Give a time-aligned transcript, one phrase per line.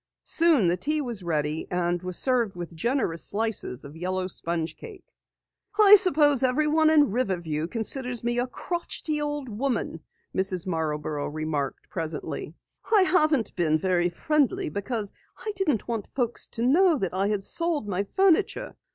[0.23, 5.03] Soon the tea was ready, and was served with generous slices of yellow sponge cake.
[5.79, 9.99] "I suppose everyone in Riverview considers me a crotchety old woman,"
[10.35, 10.65] Mrs.
[10.65, 12.55] Marborough remarked presently.
[12.91, 17.87] "I haven't been very friendly because I didn't want folks to know I had sold
[17.87, 18.75] my furniture.